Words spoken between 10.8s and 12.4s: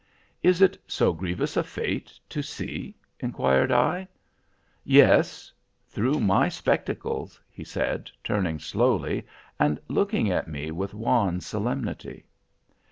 wan solemnity.